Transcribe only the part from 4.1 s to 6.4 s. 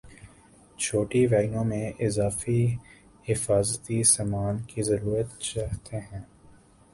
سامان کی ضرورت چاہتے ہیں